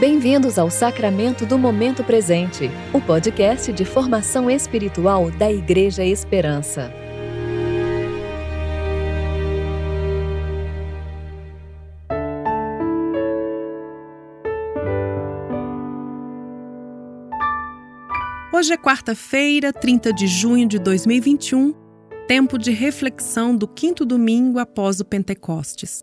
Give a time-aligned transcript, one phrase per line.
[0.00, 6.90] Bem-vindos ao Sacramento do Momento Presente, o podcast de formação espiritual da Igreja Esperança.
[18.54, 21.74] Hoje é quarta-feira, 30 de junho de 2021,
[22.26, 26.02] tempo de reflexão do quinto domingo após o Pentecostes.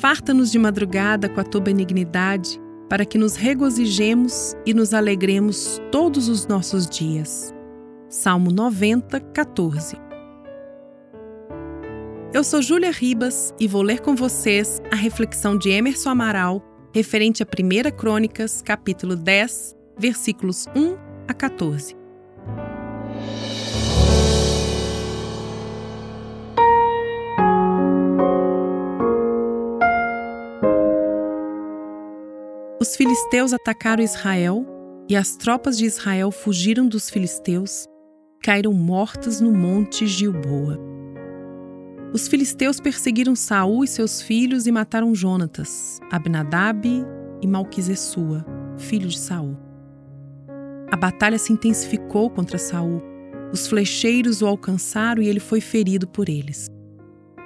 [0.00, 6.28] Farta-nos de madrugada com a tua benignidade, para que nos regozijemos e nos alegremos todos
[6.28, 7.54] os nossos dias.
[8.08, 9.96] Salmo 90, 14.
[12.34, 16.62] Eu sou Júlia Ribas e vou ler com vocês a reflexão de Emerson Amaral
[16.94, 20.96] referente a 1 Crônicas, capítulo 10, versículos 1
[21.28, 22.01] a 14.
[32.82, 34.66] Os filisteus atacaram Israel
[35.08, 37.86] e as tropas de Israel fugiram dos filisteus,
[38.42, 40.80] caíram mortas no monte Gilboa.
[42.12, 46.88] Os filisteus perseguiram Saul e seus filhos e mataram Jonatas, Abinadab
[47.40, 48.44] e Malquisessua,
[48.76, 49.56] filho de Saul.
[50.90, 53.00] A batalha se intensificou contra Saul.
[53.52, 56.66] Os flecheiros o alcançaram e ele foi ferido por eles.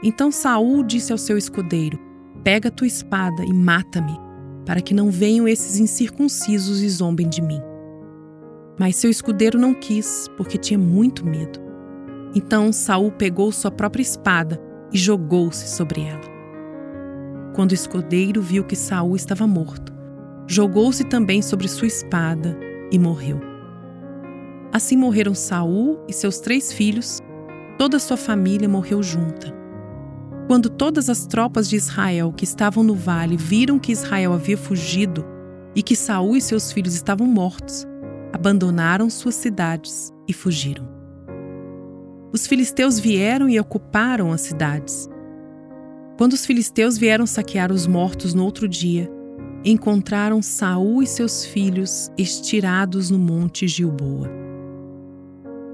[0.02, 2.00] Então Saul disse ao seu escudeiro:
[2.42, 4.24] Pega tua espada e mata-me
[4.66, 7.62] para que não venham esses incircuncisos e zombem de mim.
[8.78, 11.60] Mas seu escudeiro não quis, porque tinha muito medo.
[12.34, 14.60] Então Saul pegou sua própria espada
[14.92, 16.36] e jogou-se sobre ela.
[17.54, 19.94] Quando o escudeiro viu que Saul estava morto,
[20.46, 22.58] jogou-se também sobre sua espada
[22.92, 23.40] e morreu.
[24.72, 27.20] Assim morreram Saul e seus três filhos,
[27.78, 29.54] toda sua família morreu junta.
[30.46, 35.24] Quando todas as tropas de Israel que estavam no vale viram que Israel havia fugido
[35.74, 37.84] e que Saul e seus filhos estavam mortos,
[38.32, 40.88] abandonaram suas cidades e fugiram.
[42.32, 45.08] Os filisteus vieram e ocuparam as cidades.
[46.16, 49.10] Quando os filisteus vieram saquear os mortos no outro dia,
[49.64, 54.30] encontraram Saul e seus filhos estirados no monte Gilboa.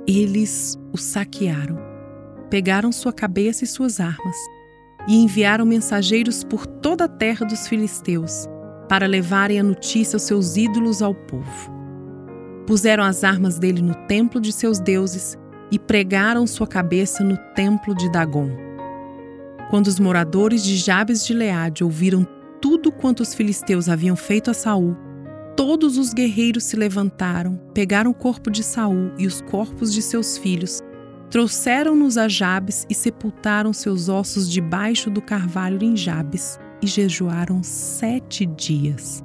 [0.07, 1.79] Eles os saquearam,
[2.49, 4.37] pegaram sua cabeça e suas armas
[5.07, 8.47] e enviaram mensageiros por toda a terra dos filisteus
[8.89, 11.73] para levarem a notícia aos seus ídolos ao povo.
[12.67, 15.37] Puseram as armas dele no templo de seus deuses
[15.71, 18.51] e pregaram sua cabeça no templo de Dagon.
[19.71, 22.27] Quando os moradores de Jabes de Leade ouviram
[22.61, 24.97] tudo quanto os filisteus haviam feito a Saul,
[25.57, 30.37] todos os guerreiros se levantaram, pegaram o corpo de Saul e os corpos de seus
[30.39, 30.81] filhos
[31.33, 38.45] Trouxeram-nos a Jabes e sepultaram seus ossos debaixo do carvalho em Jabes e jejuaram sete
[38.45, 39.25] dias.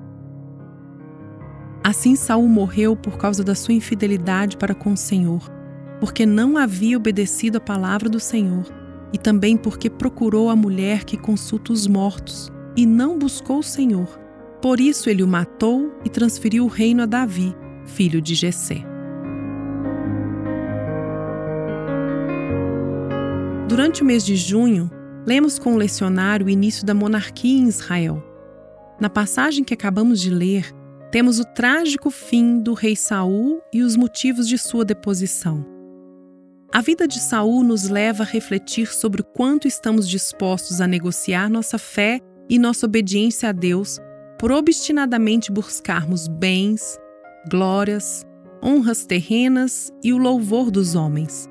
[1.84, 5.51] Assim Saul morreu por causa da sua infidelidade para com o Senhor,
[6.00, 8.63] porque não havia obedecido a palavra do Senhor,
[9.12, 14.07] e também porque procurou a mulher que consulta os mortos, e não buscou o Senhor.
[14.62, 17.53] Por isso ele o matou e transferiu o reino a Davi,
[17.85, 18.97] filho de Jessé.
[23.78, 24.90] Durante o mês de junho,
[25.24, 28.24] lemos com o lecionário o início da monarquia em Israel.
[29.00, 30.74] Na passagem que acabamos de ler,
[31.12, 35.64] temos o trágico fim do rei Saul e os motivos de sua deposição.
[36.74, 41.48] A vida de Saul nos leva a refletir sobre o quanto estamos dispostos a negociar
[41.48, 44.00] nossa fé e nossa obediência a Deus
[44.40, 46.98] por obstinadamente buscarmos bens,
[47.48, 48.26] glórias,
[48.60, 51.48] honras terrenas e o louvor dos homens.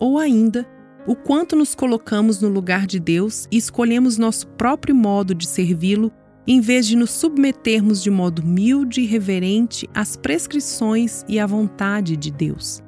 [0.00, 0.66] Ou ainda,
[1.06, 6.10] o quanto nos colocamos no lugar de Deus e escolhemos nosso próprio modo de servi-lo,
[6.46, 12.16] em vez de nos submetermos de modo humilde e reverente às prescrições e à vontade
[12.16, 12.82] de Deus.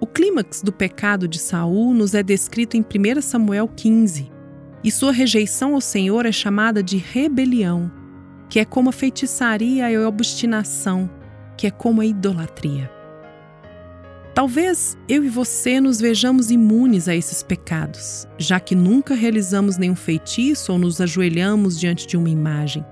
[0.00, 4.30] O clímax do pecado de Saul nos é descrito em 1 Samuel 15,
[4.84, 7.90] e sua rejeição ao Senhor é chamada de rebelião,
[8.48, 11.10] que é como a feitiçaria e a obstinação,
[11.56, 12.95] que é como a idolatria.
[14.36, 19.96] Talvez eu e você nos vejamos imunes a esses pecados, já que nunca realizamos nenhum
[19.96, 22.84] feitiço ou nos ajoelhamos diante de uma imagem.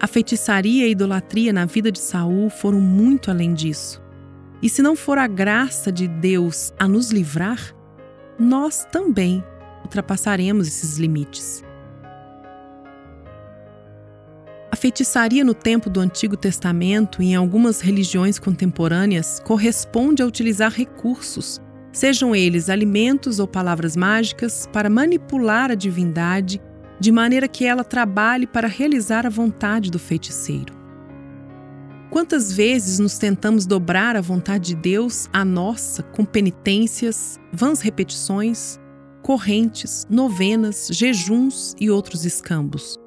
[0.00, 4.00] A feitiçaria e a idolatria na vida de Saul foram muito além disso.
[4.62, 7.74] E se não for a graça de Deus a nos livrar,
[8.38, 9.42] nós também
[9.82, 11.64] ultrapassaremos esses limites.
[14.76, 20.70] A feitiçaria no tempo do Antigo Testamento e em algumas religiões contemporâneas corresponde a utilizar
[20.70, 21.58] recursos,
[21.90, 26.60] sejam eles alimentos ou palavras mágicas, para manipular a divindade
[27.00, 30.74] de maneira que ela trabalhe para realizar a vontade do feiticeiro.
[32.10, 38.78] Quantas vezes nos tentamos dobrar a vontade de Deus à nossa com penitências, vãs repetições,
[39.22, 43.05] correntes, novenas, jejuns e outros escambos?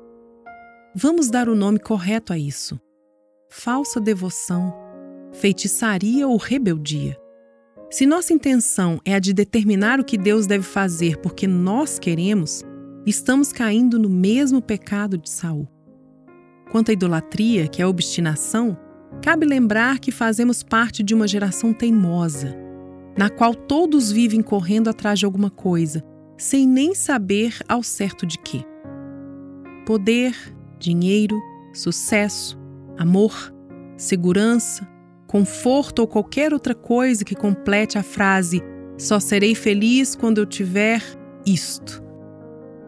[0.96, 2.80] Vamos dar o nome correto a isso:
[3.50, 4.74] falsa devoção,
[5.32, 7.18] feitiçaria ou rebeldia.
[7.92, 12.64] Se nossa intenção é a de determinar o que Deus deve fazer porque nós queremos,
[13.06, 15.68] estamos caindo no mesmo pecado de Saul.
[16.72, 18.78] Quanto à idolatria, que é a obstinação,
[19.24, 22.56] cabe lembrar que fazemos parte de uma geração teimosa,
[23.18, 26.04] na qual todos vivem correndo atrás de alguma coisa,
[26.38, 28.64] sem nem saber ao certo de quê.
[29.86, 30.36] Poder,
[30.80, 31.40] dinheiro,
[31.74, 32.58] sucesso,
[32.98, 33.54] amor,
[33.98, 34.88] segurança,
[35.28, 38.64] conforto ou qualquer outra coisa que complete a frase
[38.98, 41.02] só serei feliz quando eu tiver
[41.46, 42.04] isto.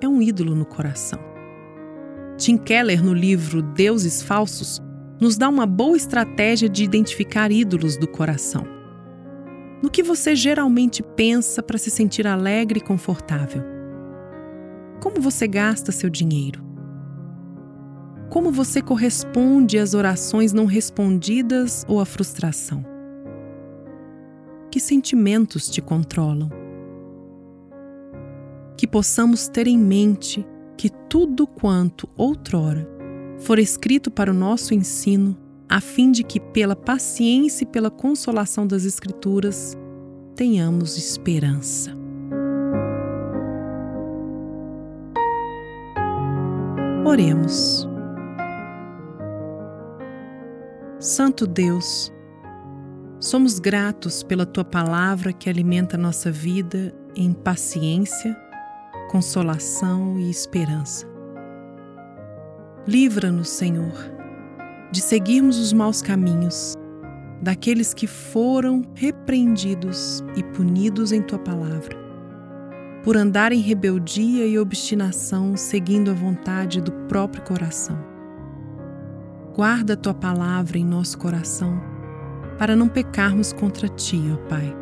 [0.02, 1.20] É um ídolo no coração.
[2.38, 4.82] Tim Keller, no livro Deuses Falsos,
[5.22, 8.66] nos dá uma boa estratégia de identificar ídolos do coração.
[9.82, 13.64] No que você geralmente pensa para se sentir alegre e confortável?
[15.00, 16.71] Como você gasta seu dinheiro?
[18.31, 22.86] Como você corresponde às orações não respondidas ou à frustração?
[24.72, 26.50] Que sentimentos te controlam?
[28.78, 30.48] Que possamos ter em mente
[30.78, 32.89] que tudo quanto outrora
[33.38, 35.38] for escrito para o nosso ensino,
[35.68, 39.77] a fim de que, pela paciência e pela consolação das Escrituras,
[40.38, 41.92] tenhamos esperança.
[47.06, 47.91] Oremos.
[51.01, 52.13] Santo Deus,
[53.19, 58.38] somos gratos pela tua palavra que alimenta nossa vida em paciência,
[59.09, 61.07] consolação e esperança.
[62.88, 63.95] Livra-nos, Senhor,
[64.92, 66.75] de seguirmos os maus caminhos,
[67.42, 71.98] daqueles que foram repreendidos e punidos em tua palavra,
[73.03, 78.11] por andar em rebeldia e obstinação seguindo a vontade do próprio coração.
[79.53, 81.77] Guarda tua palavra em nosso coração,
[82.57, 84.81] para não pecarmos contra ti, ó Pai.